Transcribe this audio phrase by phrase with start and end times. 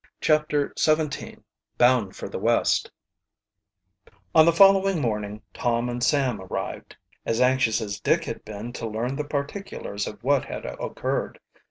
[0.19, 1.37] CHAPTER XVII
[1.77, 2.89] BOUND FOR THE WEST
[4.33, 8.87] On the following morning Tom and Sam arrived, as anxious as Dick had been to
[8.87, 11.37] learn the particulars of what had occurred.